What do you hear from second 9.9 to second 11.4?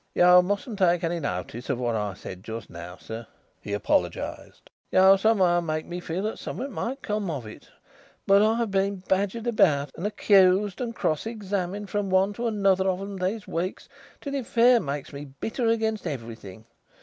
and accused and cross